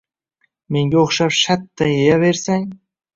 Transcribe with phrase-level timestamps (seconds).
[0.77, 2.65] Menga o‘xshab shatta yeyversang